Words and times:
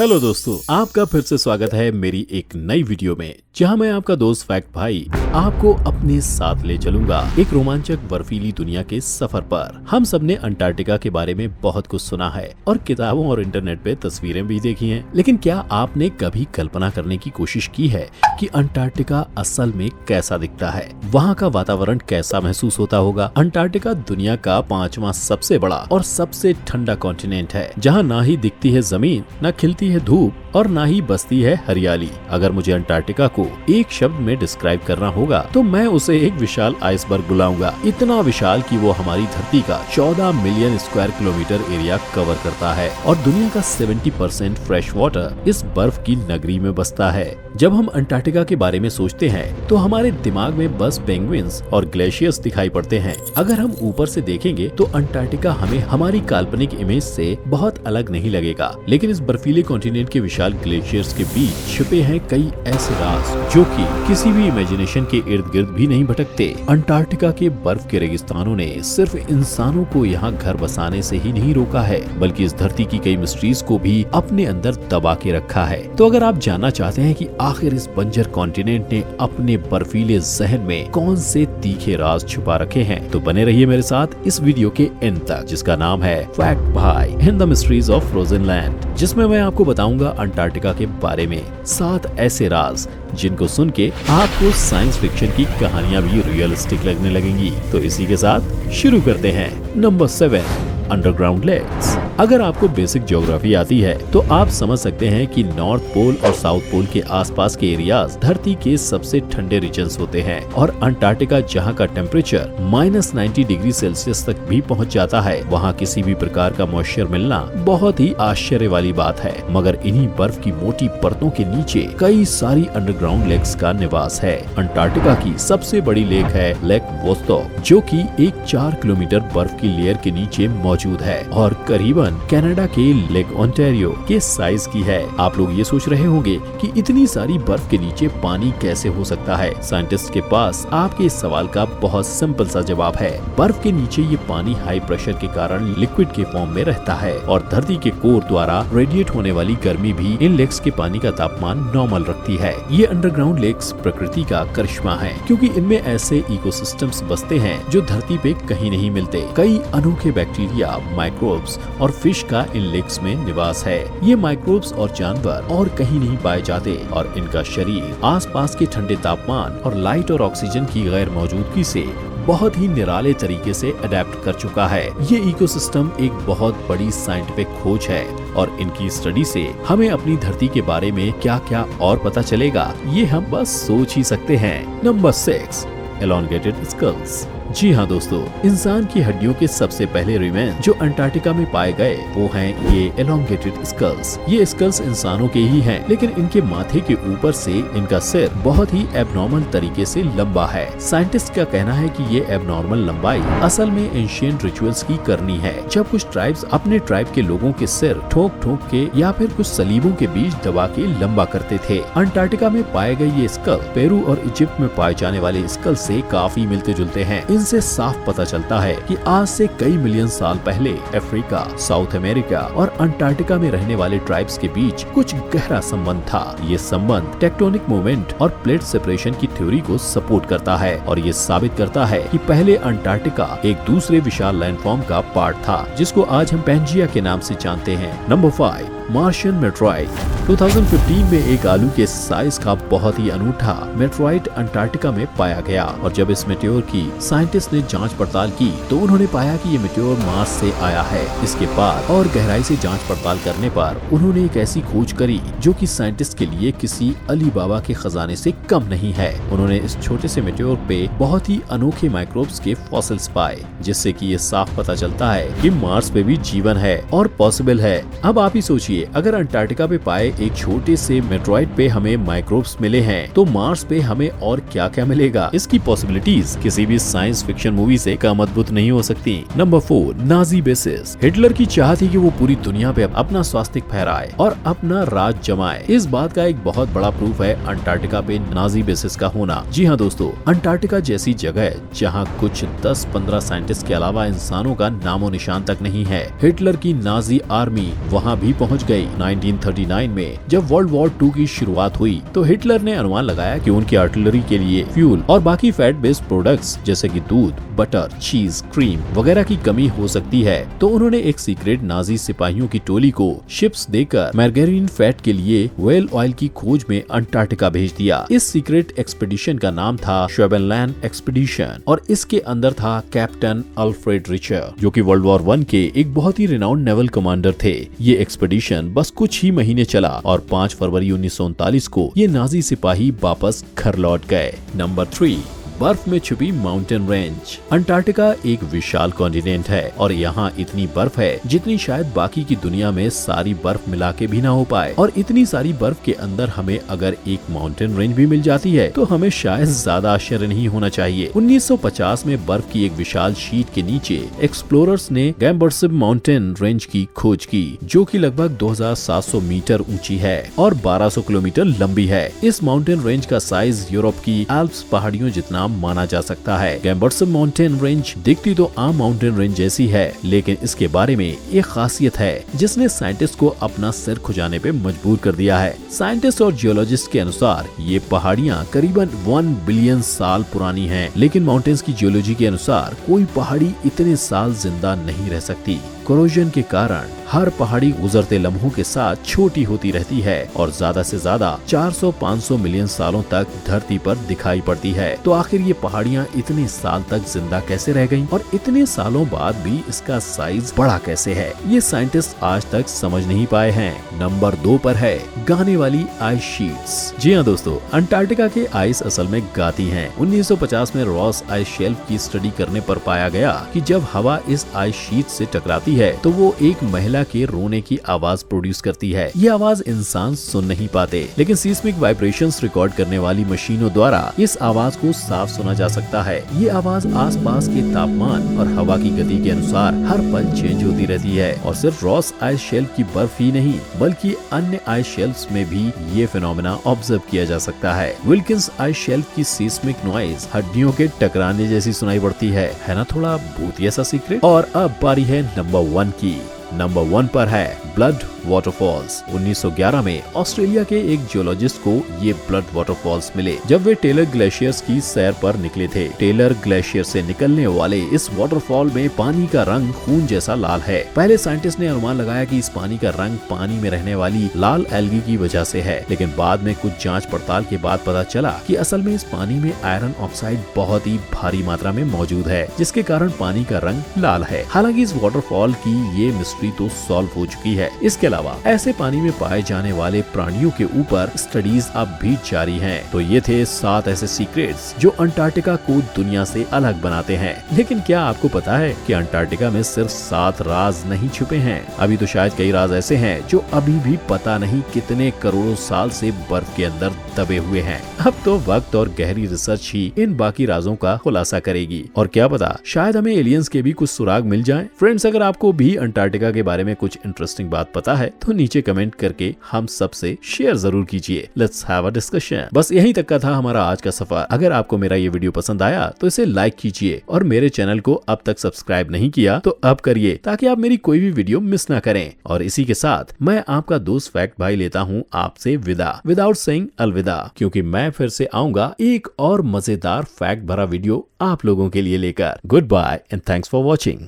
Hello 0.00 0.18
दोस्तों, 0.20 0.56
आपका 0.74 1.04
फिर 1.04 1.20
से 1.20 1.36
स्वागत 1.38 1.74
है 1.74 1.90
मेरी 1.92 2.26
एक 2.30 2.54
नई 2.56 2.82
वीडियो 2.82 3.16
में, 3.16 3.34
जहाँ 3.56 3.76
मैं 3.76 3.90
आपका 3.92 4.14
दोस्त 4.14 4.46
फैक्ट 4.46 4.72
भाई 4.74 5.06
आपको 5.34 5.72
अपने 5.86 6.20
साथ 6.20 6.62
ले 6.64 6.76
चलूँगा 6.78 7.18
एक 7.38 7.52
रोमांचक 7.52 8.08
बर्फीली 8.10 8.52
दुनिया 8.52 8.82
के 8.82 9.00
सफ़र 9.00 9.40
पर। 9.42 9.84
हम 9.90 10.04
सबने 10.04 10.34
अंटार्कटिका 10.34 10.96
के 10.96 11.10
बारे 11.10 11.34
में 11.34 11.48
बहुत 11.62 11.86
कुछ 11.86 12.02
सुना 12.02 12.28
है 12.30 12.54
और 12.66 12.78
किताबों 12.78 13.26
और 13.26 13.40
इंटरनेट 13.42 13.82
पे 13.82 13.94
तस्वीरें 13.94 14.46
भी 14.46 14.60
देखी 14.60 14.88
हैं। 14.88 15.04
लेकिन 15.14 15.36
क्या 15.36 15.56
आपने 15.72 16.08
कभी 16.20 16.46
कल्पना 16.54 16.90
करने 16.90 17.16
की 17.16 17.30
कोशिश 17.30 17.70
की 17.74 17.88
है 17.88 18.08
कि 18.40 18.46
अंटार्कटिका 18.46 19.20
असल 19.38 19.72
में 19.72 19.88
कैसा 20.08 20.38
दिखता 20.38 20.70
है? 20.70 20.88
वहाँ 21.04 21.34
का 21.34 21.46
वातावरण 21.48 21.98
कैसा 22.08 22.40
महसूस 22.40 22.78
होता 22.78 22.96
होगा? 22.96 23.30
अंटार्कटिका 23.36 23.92
दुनिया 23.92 24.36
का 24.38 24.60
पांचवा 24.62 25.12
सबसे 25.12 25.58
बड़ा 25.58 25.76
और 25.92 26.02
सबसे 26.04 26.54
ठंडा 26.66 26.94
कॉन्टिनेंट 26.96 27.54
है, 27.54 27.70
जहाँ 27.78 28.02
ना 28.02 28.22
ही 28.22 28.36
दिखती 28.38 28.70
है 28.70 28.82
ज़मीन, 28.82 29.24
न 29.44 29.50
खिलती 29.50 29.88
है 29.90 30.04
धूप 30.04 30.56
और 30.56 30.66
ना 30.66 30.84
ही 30.84 31.00
बसती 31.02 31.40
है 31.42 31.54
हरियाली। 31.66 32.08
अगर 32.30 32.52
मुझे 32.52 32.72
अंटार्कटिका 32.72 33.26
को 33.28 33.46
एक 33.70 33.90
शब्द 33.90 34.20
में 34.20 34.36
डिस्क्राइब 34.38 34.80
करना 34.80 35.08
होगा 35.08 35.40
तो 35.54 35.62
मैं 35.62 35.86
उसे 35.88 36.18
एक 36.18 36.34
विशाल 36.34 36.74
आइसबर्ग 36.82 37.24
बुलाऊँगा। 37.24 37.74
इतना 37.86 38.20
विशाल 38.20 38.62
कि 38.62 38.76
वो 38.76 38.90
हमारी 38.92 39.26
धरती 39.26 39.60
का 39.60 39.80
14 39.88 40.32
million 40.34 40.78
square 40.78 41.10
kilometre 41.10 41.64
area 41.70 41.96
cover 42.14 42.38
करता 42.44 42.72
है 42.74 42.88
और 43.06 43.16
दुनिया 43.18 43.48
का 43.48 43.62
70 43.62 44.10
परसेंट 44.18 44.58
फ्रेश 44.58 44.92
वाटर 44.94 45.44
इस 45.48 45.62
बर्फ़ 45.76 46.02
की 46.02 46.16
नगरी 46.16 46.58
में 46.58 46.74
बसता 46.74 47.10
है। 47.10 47.36
जब 47.56 47.74
हम 47.74 47.86
अंटार्कटिका 47.86 48.44
के 48.44 48.56
बारे 48.56 48.80
में 48.80 48.88
सोचते 48.88 49.28
हैं 49.28 49.66
तो 49.68 49.76
हमारे 49.76 50.10
दिमाग 50.22 50.54
में 50.54 50.78
बस 50.78 50.98
पेंगुइन्स 51.06 51.62
और 51.64 51.84
ग्लेशियर्स 51.86 52.38
दिखाई 52.40 52.68
पड़ते 52.68 52.98
हैं। 52.98 53.14
अगर 53.36 53.60
हम 53.60 53.74
ऊपर 53.82 54.06
से 54.06 54.20
देखेंगे 54.22 54.68
तो 54.68 54.84
अंटार्कटिका 54.94 55.52
हमें 55.52 55.78
हमारी 55.80 56.20
काल्पनिक 56.20 56.74
इमेज 56.74 57.02
से 57.02 57.36
बहुत 57.46 57.86
अलग 57.86 58.10
नहीं 58.10 58.30
लगेगा। 58.30 58.74
लेकिन 58.88 59.10
इस 59.10 59.20
बर्फीले 59.20 59.62
कॉन्टिनेंट 59.70 60.08
के 60.08 60.20
विशाल 60.20 60.52
ग्लेशियर्स 60.62 61.12
के 61.14 61.24
बीच 61.26 61.66
छिपे 61.68 62.00
हैं 62.02 62.18
कई 62.28 62.50
ऐसे 62.66 62.94
राज 62.94 63.54
जो 63.54 63.64
कि 63.66 63.84
किसी 64.08 64.32
भी 64.32 64.46
इमेजिनेशन 64.46 65.04
के 65.10 65.16
इर्द 65.34 65.50
गिर्द 65.52 65.68
भी 65.70 65.86
नहीं 65.86 66.04
भटकते। 66.04 66.54
अंटार्कटिका 66.68 67.30
के 67.32 67.48
बर्फ़ 67.64 67.86
के 67.88 67.98
रेगिस्तानों 67.98 68.56
ने 68.56 68.66
सिर्फ़ 68.86 69.16
इंसानों 69.18 69.84
को 69.84 70.04
यहाँ 70.04 70.32
घर 70.32 70.56
बसाने 70.56 71.02
से 71.02 71.16
ही 71.16 71.32
नहीं 71.32 71.54
रोका 71.54 71.80
है, 71.82 72.00
बल्कि 72.18 72.44
इस 72.44 72.54
धरती 72.56 72.84
की 72.84 72.98
कई 72.98 73.16
मिस्ट्रीज 73.16 73.62
को 73.62 73.78
भी 73.78 74.04
अपने 74.14 74.44
अंदर 74.46 74.74
दबा 74.90 75.14
के 75.14 75.32
रखा 75.32 75.64
है। 75.64 75.80
तो 75.96 76.06
अगर 76.06 76.24
आप 76.24 76.38
जानना 76.38 76.70
चाहते 76.70 77.02
हैं 77.02 77.14
कि 77.14 77.28
आखिर 77.40 77.74
इस 77.74 77.88
बंजर 77.96 78.28
कॉन्टिनेंट 78.30 78.92
ने 78.92 79.02
अपने 79.20 79.56
बर्फीले 79.70 80.18
जहन 80.20 80.60
में 80.62 80.90
कौन 80.90 81.16
से 81.22 81.44
तीखे 81.62 81.96
राज 81.96 82.28
छुपा 82.28 82.56
रखे 82.56 82.82
हैं 82.82 83.00
तो 83.10 83.20
बने 83.20 83.44
रहिए 83.44 83.66
मेरे 83.66 83.82
साथ 83.82 84.26
इस 84.26 84.40
वीडियो 84.40 84.70
के 84.70 84.88
एंड 85.02 85.18
तक, 85.20 85.44
जिसका 85.48 85.76
नाम 85.76 86.02
है 86.02 86.22
फैक्ट 86.32 86.74
भाई 86.74 87.28
in 87.28 87.38
the 87.38 87.48
mysteries 87.48 87.90
of 87.90 88.10
frozen 88.10 88.44
land 88.46 88.94
जिसमें 88.96 89.24
मैं 89.26 89.40
आपको 89.40 89.59
बताऊँगा 89.64 90.08
अंटार्कटिका 90.08 90.72
के 90.72 90.86
बारे 90.86 91.26
में। 91.26 91.64
सात 91.64 92.18
ऐसे 92.18 92.48
राज, 92.48 92.88
जिनको 93.14 93.48
सुन 93.48 93.70
के 93.70 93.92
आपको 94.10 94.50
साइंस 94.50 94.98
फिक्शन 94.98 95.26
की 95.26 95.44
कहानियाँ 95.60 96.02
भी 96.02 96.20
रियलिस्टिक 96.22 96.84
लगने 96.84 97.10
लगेंगी। 97.10 97.52
तो 97.72 97.78
इसी 97.78 98.06
के 98.06 98.16
साथ 98.16 98.70
शुरू 98.70 99.00
करते 99.00 99.30
हैं। 99.30 99.50
नंबर 99.76 100.06
सेवन 100.06 100.88
अंडरग्राउंड 100.90 101.44
लेक्स 101.44 101.89
अगर 102.20 102.40
आपको 102.42 102.68
बेसिक 102.68 103.04
ज्योग्राफी 103.04 103.52
आती 103.54 103.78
है 103.80 103.94
तो 104.10 104.20
आप 104.32 104.48
समझ 104.48 104.78
सकते 104.78 105.08
हैं 105.08 105.26
कि 105.26 105.42
नॉर्थ 105.44 105.82
पोल 105.92 106.16
और 106.24 106.32
साउथ 106.32 106.62
पोल 106.62 106.86
के 106.86 107.00
आसपास 107.10 107.54
के 107.56 107.66
एरियाज़ 107.66 108.18
धरती 108.18 108.54
के 108.54 108.76
सबसे 108.76 109.20
ठंडे 109.32 109.58
रीजन 109.58 109.88
होते 110.00 110.20
हैं 110.20 110.40
और 110.52 110.70
अंटार्कटिका 110.82 111.40
जहाँ 111.52 111.72
का 111.74 111.86
temperature 111.86 112.56
minus 112.70 113.14
ninety 113.14 113.44
degree 113.44 113.72
Celsius 113.72 114.24
तक 114.26 114.40
भी 114.48 114.60
पहुँच 114.60 114.92
जाता 114.94 115.20
है, 115.20 115.40
वहाँ 115.42 115.72
किसी 115.72 116.02
भी 116.02 116.14
प्रकार 116.14 116.52
का 116.52 116.66
मॉइस्चर 116.66 117.06
मिलना 117.06 117.38
बहुत 117.66 118.00
ही 118.00 118.12
आश्चर्य 118.20 118.66
वाली 118.66 118.92
बात 118.92 119.20
है। 119.20 119.34
मगर 119.52 119.78
इन्हीं 119.84 120.06
बर्फ़ 120.18 120.40
की 120.40 120.52
मोटी 120.54 120.88
परतों 121.02 121.30
के 121.30 121.44
नीचे 121.46 121.88
कई 122.00 122.24
सारी 122.26 122.66
अंडरग्राउंड 122.66 123.26
लेक्स 123.28 123.54
का 123.54 123.72
निवास 123.72 124.20
है। 124.22 124.36
अंटार्कटिका 124.58 125.14
की 125.14 125.36
सबसे 125.38 125.80
बड़ी 125.80 126.04
लेक 126.04 126.26
है 126.26 126.52
लेक 126.66 126.92
वोस्तो 127.04 127.42
जो 127.62 127.80
कि 127.90 128.04
एक 128.20 128.44
चार 128.44 128.78
किलोमीटर 128.82 129.20
बर्फ़ 129.34 129.56
की 129.60 129.76
लेयर 129.76 129.96
के 130.04 130.10
नीचे 130.10 130.48
मौजूद 130.60 131.02
है 131.02 131.20
और 131.32 131.54
करीबन 131.68 132.08
कनाडा 132.30 132.66
के 132.66 132.92
लेक 133.12 133.32
ओंटेरियो 133.32 133.90
के 134.08 134.18
साइज़ 134.20 134.68
की 134.68 134.82
है। 134.82 135.00
आप 135.20 135.38
लोग 135.38 135.52
ये 135.58 135.64
सोच 135.64 135.88
रहे 135.88 136.04
होंगे 136.04 136.36
कि 136.60 136.70
इतनी 136.76 137.06
सारी 137.06 137.38
बर्फ़ 137.40 137.68
के 137.70 137.78
नीचे 137.78 138.08
पानी 138.22 138.50
कैसे 138.62 138.88
हो 138.88 139.04
सकता 139.04 139.36
है। 139.36 139.52
साइंटिस्ट 139.62 140.12
के 140.12 140.20
पास 140.20 140.66
आपके 140.72 141.04
इस 141.04 141.20
सवाल 141.20 141.48
का 141.48 141.64
बहुत 141.82 142.06
सिंपल 142.06 142.46
सा 142.46 142.60
जवाब 142.62 142.96
है। 142.96 143.10
बर्फ़ 143.36 143.62
के 143.62 143.72
नीचे 143.72 144.02
ये 144.02 144.16
पानी 144.28 144.54
हाई 144.54 144.80
प्रेशर 144.80 145.12
के 145.12 145.26
कारण 145.26 145.74
लिक्विड 145.78 146.12
के 146.12 146.24
फॉर्म 146.24 146.50
में 146.50 146.62
रहता 146.64 146.94
है 146.94 147.16
और 147.16 147.48
धरती 147.52 147.76
के 147.76 147.90
कोर 147.90 148.22
द्वारा 148.22 148.64
रेडिएट 148.74 149.10
होने 149.10 149.32
वाली 149.32 149.54
गर्मी 149.64 149.92
भी 149.92 150.16
इन 150.16 150.34
लेक्स 150.34 150.60
के 150.60 150.70
पानी 150.70 150.98
का 150.98 151.10
तापमान 151.10 151.58
नॉर्मल 151.74 152.04
रखती 152.04 152.36
है। 152.36 152.54
ये 152.70 152.84
अंडरग्राउंड 152.86 153.38
लेक्स 153.38 153.72
प्रकृति 153.72 154.24
का 154.24 154.44
करिश्मा 154.54 154.94
है, 154.94 155.12
क्योंकि 155.26 155.46
इनमें 155.48 155.80
ऐसे 155.80 156.24
इकोसिस्टम्स 156.30 157.02
बसते 157.02 157.38
हैं 157.38 157.70
जो 157.70 157.80
धरती 157.80 158.18
पे 158.18 158.32
कहीं 158.48 158.70
नहीं 158.70 158.90
मिलते। 158.90 159.24
कई 159.36 159.58
अनोखे 159.74 160.10
बैक्टीरिया 160.10 160.76
माइक्रोब्स 160.96 161.58
और 161.80 161.90
फ़िश 162.02 162.22
का 162.22 162.44
इन 162.56 162.62
लेक्स 162.62 163.02
में 163.02 163.14
निवास 163.24 163.64
है। 163.64 164.08
ये 164.08 164.14
माइक्रोब्स 164.16 164.72
और 164.72 164.90
जानवर 164.90 165.46
और 165.50 165.68
कहीं 165.68 165.98
नहीं 166.00 166.16
पाए 166.16 166.42
जाते 166.42 166.86
और 166.92 167.14
इनका 167.16 167.42
शरीर 167.42 167.96
आसपास 168.04 168.54
के 168.56 168.66
ठंडे 168.66 168.96
तापमान 168.96 169.56
और 169.56 169.74
लाइट 169.74 170.10
और 170.10 170.22
ऑक्सीजन 170.22 170.64
की 170.64 170.82
गैर 170.82 171.10
मौजूदगी 171.10 171.64
से 171.64 171.84
बहुत 172.26 172.58
ही 172.58 172.68
निराले 172.68 173.12
तरीके 173.12 173.54
से 173.54 173.72
अडेप्ट 173.84 174.24
कर 174.24 174.32
चुका 174.32 174.66
है। 174.66 174.86
ये 175.02 175.18
इकोसिस्टम 175.18 175.90
एक 176.00 176.12
बहुत 176.12 176.66
बड़ी 176.68 176.90
साइंटिफिक 176.90 177.48
खोज 177.62 177.86
है 177.86 178.04
और 178.34 178.56
इनकी 178.60 178.90
स्टडी 178.90 179.24
से 179.24 179.54
हमें 179.68 179.88
अपनी 179.90 180.16
धरती 180.16 180.48
के 180.48 180.62
बारे 180.62 180.92
में 180.92 181.12
क्या 181.12 181.38
क्या 181.38 181.66
और 181.80 181.98
पता 181.98 182.22
चलेगा, 182.22 182.74
ये 182.86 183.04
हम 183.04 183.24
बस 183.24 183.48
सोच 183.48 183.96
ही 183.96 184.04
सकते 184.04 184.36
हैं। 184.36 184.82
नंबर 184.84 185.12
सिक्स, 185.12 185.66
elongated 186.02 186.64
skulls 186.66 187.39
जी 187.50 187.70
हाँ 187.72 187.86
दोस्तों, 187.88 188.20
इंसान 188.44 188.84
की 188.86 189.00
हड्डियों 189.00 189.32
के 189.34 189.46
सबसे 189.46 189.86
पहले 189.86 190.16
रिमेन 190.18 190.60
जो 190.60 190.72
अंटार्कटिका 190.72 191.32
में 191.32 191.50
पाए 191.52 191.72
गए, 191.72 191.94
वो 192.14 192.26
हैं 192.34 192.72
ये 192.72 192.82
एलोंगेटेड 192.98 193.62
स्कल्स 193.64 194.18
ये 194.28 194.44
स्कल्स 194.46 194.80
इंसानों 194.80 195.28
के 195.28 195.40
ही 195.40 195.60
हैं, 195.60 195.88
लेकिन 195.88 196.10
इनके 196.10 196.42
माथे 196.42 196.80
के 196.80 196.94
ऊपर 197.12 197.32
से 197.32 197.52
इनका 197.52 197.98
सिर 197.98 198.34
बहुत 198.44 198.74
ही 198.74 198.86
एबनॉर्मल 198.94 199.42
तरीके 199.52 199.84
से 199.84 200.02
लंबा 200.02 200.46
है। 200.46 200.78
साइंटिस्ट 200.80 201.32
का 201.34 201.44
कहना 201.44 201.72
है 201.72 201.88
कि 201.88 202.04
ये 202.14 202.24
एबनॉर्मल 202.30 202.84
लंबाई 202.88 203.20
असल 203.42 203.70
में 203.70 203.82
एंशियंट 203.92 204.44
रिचुअल्स 204.44 204.82
की 204.82 204.96
करनी 205.06 205.36
है। 205.38 205.54
जब 205.68 205.90
कुछ 205.90 206.06
ट्राइब्स 206.12 206.44
अपने 206.52 206.78
ट्राइब 206.80 207.12
के 207.14 207.22
लोगों 207.22 207.52
के 207.52 207.66
सिर 207.66 208.00
ठोक 208.12 208.38
ठोक 208.42 208.68
के 208.74 208.86
या 209.00 209.12
फिर 209.12 209.32
कुछ 209.32 209.46
सलीबों 209.46 209.92
के 209.92 210.06
बीच 210.08 210.34
दबा 210.44 210.66
के 210.68 210.86
लंबा 211.00 211.24
करते 211.24 211.58
थे। 211.68 211.80
अंटार्कटिका 211.96 212.50
में 212.50 212.62
पाए 212.72 212.94
गए 212.94 213.10
ये 213.20 213.28
स्कल 213.28 213.70
पेरू 213.74 214.02
और 214.04 214.22
इजिप्ट 214.26 214.60
में 214.60 214.74
पाए 214.76 214.94
जाने 214.94 215.20
वाले 215.20 215.46
स्कल 215.48 215.74
से 215.78 216.00
काफ़ी 216.10 216.46
मिलते 216.46 216.72
जुलते 216.72 217.04
हैं। 217.04 217.38
इनसे 217.40 217.60
साफ़ 217.60 217.98
पता 218.06 218.24
चलता 218.24 218.58
है 218.60 218.74
कि 218.88 218.96
आज 219.08 219.26
से 219.28 219.46
कई 219.60 219.76
मिलियन 219.76 220.06
साल 220.08 220.38
पहले 220.38 220.70
अफ्रीका, 220.94 221.44
साउथ 221.58 221.94
अमेरिका 221.96 222.38
और 222.38 222.68
अंटार्कटिका 222.80 223.36
में 223.38 223.50
रहने 223.50 223.74
वाले 223.74 223.98
ट्राइब्स 223.98 224.36
के 224.38 224.48
बीच 224.48 224.82
कुछ 224.94 225.14
गहरा 225.34 225.60
संबंध 225.60 226.02
था। 226.02 226.36
ये 226.44 226.58
संबंध 226.58 227.16
टेक्टोनिक 227.20 227.68
मूवमेंट 227.68 228.12
और 228.20 228.28
प्लेट 228.44 228.62
सेपरेशन 228.62 229.14
की 229.20 229.26
थ्योरी 229.28 229.60
को 229.60 229.78
सपोर्ट 229.78 230.26
करता 230.26 230.56
है 230.56 230.76
और 230.78 230.98
ये 230.98 231.12
साबित 231.12 231.54
करता 231.58 231.84
है 231.84 232.02
कि 232.02 232.18
पहले 232.18 232.56
अंटार्कटिका 232.56 233.28
एक 233.44 233.64
दूसरे 233.66 234.00
विशाल 234.00 234.40
लैंडफॉर्म 234.40 234.82
का 234.82 235.00
पार्ट 235.14 235.36
था, 235.38 235.64
जिसको 235.78 236.02
आज 236.02 236.32
हम 236.32 236.42
पेंजिया 236.42 236.86
के 236.86 237.00
नाम 237.00 237.20
से 237.20 237.34
जानते 237.34 237.74
हैं। 237.74 238.08
नंबर 238.08 238.30
फाइव 238.30 238.79
मार्शियन 238.90 239.34
मेट्रॉइड 239.34 239.88
2015 240.28 241.10
में 241.10 241.26
एक 241.26 241.44
आलू 241.46 241.68
के 241.76 241.84
साइज़ 241.86 242.38
का 242.40 242.54
बहुत 242.70 242.98
ही 242.98 243.10
अनूठा 243.10 243.52
मेट्रॉइड 243.76 244.28
अंटार्कटिका 244.28 244.90
में 244.92 245.06
पाया 245.16 245.40
गया 245.40 245.64
और 245.64 245.92
जब 245.92 246.10
इस 246.10 246.26
मेट्योर 246.28 246.60
की 246.70 246.82
साइंटिस्ट 247.00 247.52
ने 247.52 247.60
जाँच 247.62 247.92
पड़ताल 247.92 248.30
की 248.30 248.50
तो 248.70 248.78
उन्होंने 248.78 249.06
पाया 249.06 249.36
कि 249.36 249.48
ये 249.48 249.58
मेट्योर 249.58 249.98
मार्स 249.98 250.28
से 250.30 250.50
आया 250.52 250.82
है। 250.82 251.02
इसके 251.24 251.46
बाद 251.56 251.90
और 251.90 252.08
गहराई 252.08 252.42
से 252.42 252.56
जाँच 252.56 252.88
पड़ताल 252.88 253.18
करने 253.18 253.50
पर 253.50 253.80
उन्होंने 253.92 254.24
एक 254.24 254.36
ऐसी 254.36 254.60
खोज 254.62 254.92
करी, 254.92 255.20
जो 255.40 255.52
कि 255.52 255.66
साइंटिस्ट 255.66 256.18
के 256.18 256.26
लिए 256.26 256.52
किसी 256.52 256.94
अली 257.10 257.30
बाबा 257.30 257.60
के 257.60 257.74
खजाने 257.74 258.16
से 258.16 258.32
कम 258.50 258.64
नहीं 258.64 258.92
है। 258.92 259.12
उन्होंने 259.30 259.58
इस 259.58 259.80
छोटे 259.80 260.08
से 260.08 260.22
मेट्योर 260.22 260.56
पे 260.68 260.86
बहुत 260.98 261.28
ही 261.28 261.40
अनोखे 261.50 261.88
माइक्रोब्स 261.88 262.40
के 262.40 262.54
फॉसिल्स 262.70 263.08
पाए, 263.08 263.44
जिससे 263.62 263.92
कि 263.92 264.06
ये 264.06 264.18
साफ़ 264.18 264.56
पता 264.56 264.74
चलता 264.74 265.12
है 265.12 265.40
कि 265.42 265.50
मार्स 265.50 265.90
पे 265.90 266.02
भी 266.02 266.16
जीवन 266.32 266.56
है 266.56 266.78
और 266.92 267.08
पॉसिबल 267.18 267.60
है। 267.60 267.78
अब 268.04 268.18
आप 268.18 268.36
ही 268.36 268.42
सोचिए 268.42 268.78
अगर 268.94 269.14
अंटार्कटिका 269.14 269.66
पे 269.66 269.78
पाए 269.78 270.12
एक 270.20 270.36
छोटे 270.36 270.76
से 270.76 271.00
मेट्रॉइड 271.00 271.56
पे 271.56 271.68
हमें 271.68 271.96
माइक्रोब्स 271.96 272.56
मिले 272.60 272.80
हैं 272.80 273.12
तो 273.12 273.24
मार्स 273.26 273.64
पे 273.64 273.80
हमें 273.80 274.08
और 274.10 274.40
क्या 274.52 274.68
क्या 274.68 274.84
मिलेगा? 274.86 275.30
इसकी 275.34 275.58
पॉसिबिलिटीज 275.58 276.36
किसी 276.42 276.66
भी 276.66 276.78
साइंस 276.78 277.24
फिक्शन 277.24 277.52
मूवी 277.52 277.78
से 277.78 277.96
कम 277.96 278.22
अद्भुत 278.22 278.50
नहीं 278.50 278.70
हो 278.70 278.82
सकती। 278.82 279.14
Number 279.36 279.60
four 279.60 279.94
Nazi 279.96 280.40
bases 280.42 280.96
Hitler 281.02 281.32
की 281.32 281.46
चाह 281.48 281.74
थी 281.76 281.88
कि 281.88 281.96
वो 281.96 282.10
पूरी 282.18 282.36
दुनिया 282.40 282.72
पे 282.72 282.82
अपना 282.84 283.22
स्वास्थ्य 283.22 283.60
फहराए 283.70 284.12
और 284.20 284.36
अपना 284.46 284.82
राज 284.84 285.22
जमाए। 285.24 285.64
इस 285.70 285.86
बात 285.88 286.12
का 286.12 286.24
एक 286.24 286.42
बहुत 286.44 286.68
बड़ा 286.68 286.90
प्रूफ 286.90 287.20
है 287.22 287.32
अंटार्कटिका 287.46 288.00
पे 288.00 288.18
नाजी 288.18 288.62
बेसिस 288.62 288.96
का 288.96 289.06
होना। 289.08 289.42
जी 289.52 289.64
हाँ 289.64 289.76
दोस्तों, 289.76 290.10
अंटार्कटिका 290.28 290.80
जैसी 290.80 291.14
जगह 291.14 291.54
जहाँ 291.76 292.04
कुछ 292.20 292.44
10-15 292.62 293.20
साइंटिस्ट 293.20 293.66
के 293.66 293.74
अलावा 293.74 294.06
इंसानों 294.06 294.54
का 294.54 294.68
नामो 294.70 295.10
निशान 295.10 295.44
तक 295.44 295.58
नहीं 295.62 295.84
है। 295.84 296.02
हिटलर 296.22 296.56
की 296.56 296.72
नाजी 296.74 297.20
आर्मी 297.30 297.72
वहाँ 297.88 298.18
भी 298.20 298.32
पहुँच 298.32 298.64
गई 298.70 298.86
1939 299.00 299.88
में 299.88 300.18
जब 300.28 300.50
वर्ल्ड 300.50 300.70
वॉर 300.70 300.90
टू 301.00 301.10
की 301.10 301.26
शुरुआत 301.28 301.78
हुई 301.80 302.00
तो 302.14 302.22
हिटलर 302.22 302.62
ने 302.62 302.74
अनुमान 302.74 303.04
लगाया 303.04 303.38
कि 303.38 303.50
उनकी 303.50 303.76
आर्टिलरी 303.76 304.20
के 304.28 304.38
लिए 304.38 304.64
फ्यूल 304.64 305.04
और 305.10 305.20
बाकी 305.20 305.50
फैट 305.50 305.76
बेस्ड 305.76 306.04
प्रोडक्ट्स, 306.04 306.58
जैसे 306.64 306.88
कि 306.88 307.00
दूध, 307.02 307.40
बटर, 307.56 307.98
चीज़, 308.00 308.42
क्रीम 308.54 308.80
वगैरह 308.94 309.22
की 309.22 309.36
कमी 309.36 309.66
हो 309.68 309.88
सकती 309.88 310.20
है। 310.22 310.38
तो 310.58 310.68
उन्होंने 310.68 310.98
एक 311.00 311.18
सीक्रेट 311.18 311.62
नाजी 311.62 311.96
सिपाहियों 311.98 312.46
की 312.48 312.58
टोली 312.58 312.90
को 312.90 313.08
शिप्स 313.30 313.68
देकर 313.70 314.10
मैरगेरिन 314.16 314.66
फैट 314.66 315.00
के 315.00 315.12
लिए 315.12 315.48
वेल 315.60 315.88
ऑयल 315.94 316.12
की 316.12 316.28
खोज 316.34 316.64
में 316.70 316.82
अंटार्कटिका 316.90 317.50
भेज 317.50 317.72
दिया। 317.78 318.06
इस 318.10 318.22
सीक्रेट 318.22 318.72
एक्सपीडिशन 318.78 319.38
का 319.38 319.50
नाम 319.50 319.76
था 319.76 320.06
शेबनलैंड 320.06 320.74
एक्सपीडिशन 320.84 321.62
और 321.66 321.82
इसके 321.90 322.18
अंदर 322.26 322.52
था 322.52 322.78
कैप्टन 322.92 323.44
अल्फ्रेड 323.58 324.08
रिचर, 324.10 324.52
जो 324.60 324.70
कि 324.70 324.80
वर्ल्ड 324.80 325.04
वॉर 325.04 325.22
वन 325.22 325.42
के 325.42 325.62
एक 325.76 325.94
बहुत 325.94 326.18
ही 326.20 326.26
रिनाउंड 326.26 326.64
नेवल 326.64 326.88
कमांडर 326.88 327.34
थे। 327.44 327.54
ये 327.80 327.94
एक्सपीडिशन 327.96 328.49
बस 328.52 328.90
कुछ 328.90 329.22
ही 329.22 329.30
महीने 329.30 329.64
चला 329.64 329.88
और 329.88 330.26
5 330.32 330.54
फरवरी 330.54 330.90
उन्नीस 330.90 331.12
सौ 331.12 331.24
उनतालीस 331.24 331.68
को 331.68 331.92
ये 331.96 332.06
नाजी 332.06 332.42
सिपाही 332.42 332.90
वापस 332.90 333.44
घर 333.58 333.76
लौट 333.76 334.06
गए। 334.06 334.34
नंबर 334.56 334.86
थ्री 334.86 335.18
बर्फ़ 335.60 335.88
में 335.90 335.98
छुपी 335.98 336.30
माउंटेन 336.32 336.86
रेंज 336.88 337.36
अंटार्कटिका 337.52 338.12
एक 338.26 338.42
विशाल 338.52 338.90
कॉन्टिनेंट 338.90 339.48
है 339.48 339.68
और 339.78 339.92
यहाँ 339.92 340.30
इतनी 340.38 340.66
बर्फ़ 340.76 340.98
है 341.00 341.20
जितनी 341.26 341.56
शायद 341.58 341.92
बाकी 341.96 342.22
की 342.24 342.36
दुनिया 342.36 342.70
में 342.70 342.88
सारी 342.90 343.34
बर्फ़ 343.44 343.68
मिला 343.70 343.90
के 343.92 344.06
भी 344.06 344.20
ना 344.22 344.28
हो 344.28 344.44
पाए। 344.50 344.72
और 344.74 344.92
इतनी 344.98 345.24
सारी 345.26 345.52
बर्फ़ 345.52 345.82
के 345.84 345.92
अंदर 345.94 346.28
हमें 346.28 346.58
अगर 346.60 346.96
एक 347.06 347.28
माउंटेन 347.30 347.76
रेंज 347.76 347.92
भी 347.96 348.06
मिल 348.06 348.22
जाती 348.22 348.52
है 348.54 348.68
तो 348.70 348.84
हमें 348.84 349.08
शायद 349.10 349.48
ज़्यादा 349.48 349.92
आश्चर्य 349.92 350.26
नहीं 350.26 350.46
होना 350.48 350.68
चाहिए। 350.68 351.10
1950 351.10 352.06
में 352.06 352.24
बर्फ़ 352.26 352.50
की 352.52 352.64
एक 352.66 352.72
विशाल 352.72 353.14
शीट 353.16 353.52
के 353.54 353.62
नीचे 353.62 354.00
एक्सप्लोरर्स 354.22 354.90
ने 354.92 355.08
गैम्बर्सिब 355.20 355.72
माउंटेन 355.74 356.34
रेंज 356.40 356.64
की 356.66 356.84
खोज 356.96 357.26
की, 357.26 357.58
जो 357.64 357.84
की 357.84 357.98
लगभग 357.98 358.30
दो 358.30 358.48
हज़ार 358.48 358.74
सात 358.76 359.04
सौ 359.04 359.20
मीटर 359.20 359.60
ऊँची 359.62 359.98
है 359.98 360.32
और 360.38 360.54
बारह 360.64 360.88
किलोमीटर 361.00 361.44
लंबी 361.44 361.86
है। 361.86 362.10
इस 362.24 362.42
माउंटेन 362.44 362.82
रेंज 362.84 363.06
का 363.06 363.18
साइज़ 363.20 363.64
यूरोप 363.72 363.98
की 364.00 364.20
एल्प्स 364.22 364.62
पहाड़ियों 364.72 365.08
जितना 365.10 365.46
माना 365.52 365.84
जा 365.86 366.00
सकता 366.00 366.36
है। 366.38 366.58
गैम्बर्सन 366.62 367.08
माउंटेन 367.08 367.58
रेंज 367.60 367.94
दिखती 368.04 368.34
तो 368.34 368.50
आम 368.58 368.76
माउंटेन 368.76 369.16
रेंज 369.16 369.34
जैसी 369.36 369.66
है, 369.66 369.92
लेकिन 370.04 370.36
इसके 370.42 370.68
बारे 370.68 370.96
में 370.96 371.06
एक 371.06 371.44
खासियत 371.44 371.98
है, 371.98 372.24
जिसने 372.36 372.68
साइंटिस्ट 372.68 373.18
को 373.18 373.28
अपना 373.42 373.70
सिर 373.70 373.98
खुजाने 373.98 374.38
पे 374.38 374.52
मजबूर 374.52 374.98
कर 374.98 375.14
दिया 375.14 375.38
है। 375.38 375.56
साइंटिस्ट 375.72 376.22
और 376.22 376.32
जियोलॉजिस्ट 376.34 376.90
के 376.92 377.00
अनुसार, 377.00 377.48
ये 377.60 377.78
पहाड़ियाँ 377.90 378.44
करीबन 378.52 378.88
वन 379.04 379.34
बिलियन 379.46 379.82
साल 379.82 380.22
पुरानी 380.32 380.66
है, 380.66 380.88
लेकिन 380.96 381.22
माउंटेन्स 381.22 381.62
की 381.62 381.72
जियोलॉजी 381.72 382.14
के 382.14 382.26
अनुसार, 382.26 382.76
कोई 382.86 383.04
पहाड़ी 383.16 383.54
इतने 383.66 383.96
साल 383.98 384.34
ज़िंदा 384.34 384.74
नहीं 384.76 385.10
रह 385.10 385.20
सकती। 385.20 385.58
कोरोजन 385.90 386.28
के 386.30 386.42
कारण 386.42 386.88
हर 387.08 387.28
पहाड़ी 387.38 387.70
गुजरते 387.72 388.18
लम्हों 388.18 388.48
के 388.50 388.64
साथ 388.64 388.96
छोटी 389.04 389.42
होती 389.42 389.70
रहती 389.70 390.00
है 390.00 390.18
और 390.36 390.50
ज़्यादा 390.50 390.82
से 390.82 390.98
ज़्यादा 390.98 391.30
400-500 391.48 392.36
मिलियन 392.40 392.66
सालों 392.66 393.02
तक 393.10 393.32
धरती 393.46 393.78
पर 393.78 393.96
दिखाई 394.08 394.40
पड़ती 394.40 394.70
है। 394.72 394.94
तो 395.04 395.12
आखिर 395.12 395.40
ये 395.40 395.52
पहाड़ियाँ 395.62 396.06
इतने 396.16 396.46
साल 396.48 396.84
तक 396.90 397.06
ज़िंदा 397.12 397.40
कैसे 397.48 397.72
रह 397.72 397.86
गई 397.86 398.06
और 398.06 398.24
इतने 398.34 398.64
सालों 398.66 399.06
बाद 399.08 399.36
भी 399.44 399.62
इसका 399.68 399.98
साइज़ 400.00 400.52
बड़ा 400.58 400.76
कैसे 400.86 401.14
है? 401.14 401.32
ये 401.46 401.60
साइंटिस्ट 401.60 402.22
आज 402.22 402.46
तक 402.52 402.68
समझ 402.68 403.04
नहीं 403.06 403.26
पाए 403.26 403.50
हैं। 403.50 403.98
नंबर 404.00 404.34
दो 404.44 404.56
पर 404.58 404.76
है, 404.76 404.96
गाने 405.28 405.56
वाली 405.56 405.84
आइस 406.02 406.22
शीट्स 406.26 406.94
जी 407.00 407.14
हाँ 407.14 407.24
दोस्तों, 407.24 407.56
अंटार्कटिका 407.72 408.28
के 408.28 408.46
आइस 408.54 408.82
असल 408.82 409.08
में 409.08 409.22
गाती 409.36 409.68
हैं। 409.68 409.88
1950 409.96 410.76
में 410.76 410.84
रॉस 410.84 411.22
आइस 411.30 411.48
शेल्फ 411.48 411.84
की 411.88 411.98
स्टडी 411.98 412.30
करने 412.38 412.60
पर 412.60 412.78
पाया 412.86 413.08
गया 413.08 413.32
कि 413.52 413.60
जब 413.62 413.86
हवा 413.92 414.18
इस 414.28 414.46
आइस 414.54 414.86
शीट 414.86 415.06
से 415.08 415.26
टकराती 415.34 415.74
है 415.74 415.78
तो 415.80 416.10
वो 416.10 416.34
एक 416.42 416.62
महिला 416.62 417.02
के 417.02 417.24
रोने 417.24 417.60
की 417.60 417.78
आवाज़ 417.88 418.24
प्रोड्यूस 418.24 418.60
करती 418.60 418.90
है। 418.92 419.10
ये 419.16 419.28
आवाज़ 419.28 419.62
इंसान 419.68 420.14
सुन 420.14 420.44
नहीं 420.44 420.68
पाते, 420.68 421.08
लेकिन 421.18 421.36
सीस्मिक 421.36 421.78
वाइब्रेशंस 421.78 422.42
रिकॉर्ड 422.42 422.72
करने 422.72 422.98
वाली 422.98 423.24
मशीनों 423.24 423.72
द्वारा 423.72 424.12
इस 424.18 424.36
आवाज़ 424.42 424.78
को 424.78 424.92
साफ़ 424.92 425.30
सुना 425.30 425.54
जा 425.54 425.68
सकता 425.68 426.02
है। 426.02 426.18
ये 426.40 426.48
आवाज़ 426.48 426.88
आसपास 426.88 427.48
के 427.48 427.62
तापमान 427.74 428.38
और 428.38 428.48
हवा 428.48 428.76
की 428.76 428.90
गति 428.90 429.22
के 429.24 429.30
अनुसार 429.30 429.74
हर 429.84 430.00
पल 430.12 430.30
चेंज 430.32 430.64
होती 430.64 430.86
रहती 430.86 431.16
है, 431.16 431.32
और 431.36 431.54
सिर्फ़ 431.54 431.84
रॉस 431.84 432.12
आइस 432.22 432.40
शेल्फ 432.40 432.76
की 432.76 432.84
बर्फ़ 432.84 433.22
ही 433.22 433.32
नहीं, 433.32 433.54
बल्कि 433.80 434.14
अन्य 434.32 434.60
आइस 434.68 434.86
शेल्फ 434.86 435.32
में 435.32 435.44
भी 435.48 435.66
ये 435.98 436.06
फिनोमिना 436.06 436.54
ऑब्ज़र्व 436.66 437.00
किया 437.10 437.24
जा 437.24 437.38
सकता 437.38 437.74
है। 437.74 437.96
विल्किंस 438.06 438.50
आइस 438.60 438.76
शेल्फ 438.76 439.14
की 439.16 439.24
सीस्मिक 439.24 439.76
नॉइज़ 439.84 440.26
हड्डियों 440.34 440.72
के 440.72 440.88
टकराने 441.00 441.48
जैसी 441.48 441.72
सुनाई 441.72 441.98
पड़ती 441.98 442.28
है। 442.28 442.46
है 442.66 442.74
ना 442.74 442.84
थोड़ा 442.84 443.16
भूतिया 443.16 443.68
ऐसा 443.68 443.82
सीक्रेट 443.82 444.24
और 444.24 444.50
अब 444.56 444.74
बारी 444.82 445.04
है 445.04 445.22
नंबर 445.38 445.68
वन 445.70 445.90
की। 445.90 446.20
नंबर 446.52 446.82
वन 446.82 447.06
पर 447.06 447.28
है 447.28 447.46
ब्लड 447.74 447.96
वाटरफॉल्स 448.26 449.02
1911 449.08 449.82
में 449.84 450.02
ऑस्ट्रेलिया 450.16 450.62
के 450.64 450.80
एक 450.92 451.00
जियोलॉजिस्ट 451.02 451.56
को 451.66 451.72
ये 452.02 452.12
ब्लड 452.28 452.44
वाटरफॉल्स 452.54 453.10
मिले, 453.16 453.36
जब 453.46 453.62
वे 453.62 453.74
टेलर 453.74 454.04
ग्लेशियर्स 454.10 454.60
की 454.60 454.80
सैर 454.80 455.12
पर 455.22 455.36
निकले 455.36 455.68
थे। 455.68 455.86
टेलर 455.98 456.32
ग्लेशियर 456.42 456.84
से 456.84 457.02
निकलने 457.02 457.46
वाले 457.46 457.78
इस 457.94 458.08
वाटरफॉल 458.12 458.70
में 458.70 458.88
पानी 458.96 459.26
का 459.26 459.42
रंग 459.42 459.72
खून 459.74 460.06
जैसा 460.06 460.34
लाल 460.34 460.60
है। 460.60 460.80
पहले 460.96 461.16
साइंटिस्ट 461.16 461.60
ने 461.60 461.66
अनुमान 461.66 461.96
लगाया 461.96 462.24
कि 462.24 462.38
इस 462.38 462.48
पानी 462.48 462.78
का 462.78 462.90
रंग 462.90 463.18
पानी 463.30 463.58
में 463.60 463.68
रहने 463.70 463.94
वाली 463.94 464.30
लाल 464.36 464.66
एल्गी 464.72 465.00
की 465.00 465.16
वजह 465.16 465.44
से 465.44 465.60
है, 465.60 465.78
लेकिन 465.90 466.14
बाद 466.18 466.42
में 466.42 466.54
कुछ 466.54 466.84
जाँच 466.84 467.04
पड़ताल 467.04 467.44
के 467.44 467.56
बाद 467.56 467.80
पता 467.86 468.02
चला 468.02 468.30
कि 468.46 468.54
असल 468.54 468.82
में 468.82 468.94
इस 468.94 469.04
पानी 469.04 469.34
में 469.34 469.52
आयरन 469.62 469.94
ऑक्साइड 470.00 470.44
बहुत 470.56 470.86
ही 470.86 470.96
भारी 471.12 471.42
मात्रा 471.42 471.72
में 471.72 471.84
मौजूद 471.84 472.28
है, 472.28 472.46
जिसके 472.58 472.82
कारण 472.82 473.10
पानी 473.10 473.44
का 473.44 473.58
रंग 473.58 473.82
लाल 473.98 474.24
है। 474.24 474.44
हालाँकि 474.48 474.82
इस 474.82 474.94
वाटरफॉल 474.96 475.52
की 475.66 476.02
ये 476.02 476.10
मिस्ट्री 476.12 476.50
तो 476.50 476.68
सॉल्व 476.78 477.08
हो 477.16 477.26
चुकी 477.26 477.54
है। 477.54 477.70
इसके 477.82 478.08
अलावा, 478.10 478.36
ऐसे 478.46 478.72
पानी 478.72 479.00
में 479.00 479.12
पाए 479.12 479.42
जाने 479.42 479.72
वाले 479.72 480.02
प्राणियों 480.02 480.50
के 480.50 480.64
ऊपर 480.64 481.10
स्टडीज़ 481.16 481.68
अब 481.74 481.98
भी 482.02 482.14
जारी 482.30 482.58
हैं। 482.58 482.90
तो 482.90 483.00
ये 483.00 483.20
थे 483.20 483.44
सात 483.44 483.88
ऐसे 483.88 484.06
सीक्रेट्स 484.06 484.74
जो 484.78 484.90
अंटार्कटिका 484.90 485.56
को 485.56 485.80
दुनिया 485.96 486.24
से 486.24 486.46
अलग 486.52 486.82
बनाते 486.82 487.16
हैं। 487.16 487.56
लेकिन 487.56 487.80
क्या 487.80 488.00
आपको 488.00 488.28
पता 488.28 488.56
है 488.56 488.76
कि 488.86 488.92
अंटार्कटिका 488.92 489.50
में 489.50 489.62
सिर्फ़ 489.62 489.90
सात 489.90 490.42
राज 490.42 490.82
नहीं 490.86 491.08
छुपे 491.08 491.36
हैं? 491.36 491.76
अभी 491.76 491.96
तो 491.96 492.06
शायद 492.06 492.32
कई 492.32 492.50
राज 492.50 492.72
ऐसे 492.72 492.96
हैं 492.96 493.28
जो 493.28 493.44
अभी 493.52 493.78
भी 493.78 493.98
पता 494.08 494.38
नहीं 494.38 494.62
कितने 494.62 495.10
करोड़ों 495.22 495.54
साल 495.54 495.90
से 495.90 496.10
बर्फ़ 496.10 496.56
के 496.56 496.64
अंदर 496.64 496.90
दबे 497.16 497.36
हुए 497.36 497.60
हैं। 497.60 497.82
अब 498.06 498.14
तो 498.24 498.38
वक्त 498.38 498.76
और 498.76 498.88
गहरी 498.88 499.26
रिसर्च 499.26 499.70
ही 499.74 499.92
इन 499.98 500.16
बाकी 500.16 500.46
राजों 500.46 500.76
का 500.76 500.96
खुलासा 500.96 501.40
करेगी। 501.40 501.84
और 501.96 502.06
क्या 502.06 502.28
पता, 502.28 502.58
शायद 502.64 502.96
हमें 502.96 503.14
एलियंस 503.16 503.48
के 503.48 503.62
भी 503.62 503.72
कुछ 503.72 503.90
सुराग 503.90 504.24
मिल 504.24 504.42
जाए? 504.42 504.68
फ्रेंड्स 504.78 505.06
अगर 505.06 505.22
आपको 505.22 505.52
भी 505.52 505.74
अंटार्कटिका 505.76 506.30
के 506.30 506.42
बारे 506.42 506.64
में 506.64 506.76
कुछ 506.76 506.98
इंटरेस्टिंग 507.06 507.50
बात 507.50 507.72
पता 507.74 507.94
है 508.00 508.10
तो 508.22 508.32
नीचे 508.32 508.62
कमेंट 508.62 508.94
करके 508.96 509.34
हम 509.50 509.66
सबसे 509.68 510.16
शेयर 510.26 510.56
ज़रूर 510.56 510.84
कीजिए। 510.84 511.28
लेट्स 511.38 511.64
हैव 511.66 511.86
अ 511.86 511.90
डिस्कशन 511.92 512.48
बस 512.54 512.72
यहीं 512.72 512.92
तक 512.94 513.08
का 513.08 513.18
था 513.18 513.34
हमारा 513.36 513.62
आज 513.64 513.82
का 513.82 513.90
सफ़र। 513.92 514.26
अगर 514.30 514.52
आपको 514.52 514.78
मेरा 514.78 514.96
ये 514.96 515.08
वीडियो 515.10 515.32
पसंद 515.32 515.62
आया 515.62 515.86
तो 516.00 516.06
इसे 516.06 516.24
लाइक 516.26 516.54
कीजिए 516.58 517.02
और 517.08 517.24
मेरे 517.24 517.48
चैनल 517.50 517.80
को 517.80 517.94
अब 517.94 518.22
तक 518.26 518.38
सब्सक्राइब 518.38 518.90
नहीं 518.90 519.10
किया 519.10 519.38
तो 519.40 519.50
अब 519.64 519.80
करिए, 519.80 520.14
ताकि 520.24 520.46
आप 520.46 520.58
मेरी 520.58 520.76
कोई 520.78 521.00
भी 521.00 521.10
वीडियो 521.12 521.40
मिस 521.42 521.68
ना 521.70 521.78
करें। 521.80 522.12
और 522.26 522.42
इसी 522.42 522.64
के 522.64 522.74
साथ, 522.74 523.14
मैं 523.22 523.42
आपका 523.48 523.78
दोस्त 523.80 524.12
फैक्ट 524.12 524.40
भाई 524.40 524.56
लेता 524.56 524.80
हूँ 524.82 525.02
आपसे 525.14 525.56
विदा। 525.58 526.00
विदाउट 526.06 526.36
सेइंग 526.36 526.66
अलविदा, 526.78 527.30
क्योंकि 527.36 527.62
मैं 527.64 527.90
फिर 527.90 528.08
से 528.10 528.28
आऊँगा 528.34 528.74
एक 528.80 529.08
और 529.18 529.42
मज़ेदार 529.44 530.04
फैक्ट 530.04 530.44
भरा 530.44 530.64
वीडियो 530.66 531.06
आप 531.22 531.44
लोगों 531.44 531.68
के 531.70 531.82
लिए 531.82 531.96
लेकर। 531.98 532.38
Goodbye 532.68 533.00
and 533.12 533.22
thanks 533.28 533.48
for 533.48 533.62
watching 533.64 533.98